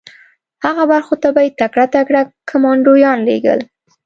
هغو 0.63 0.83
برخو 0.91 1.15
ته 1.21 1.27
به 1.35 1.41
یې 1.45 1.51
تکړه 1.61 1.85
تکړه 1.95 2.21
کمانډویان 2.49 3.17
لېږل 3.27 3.59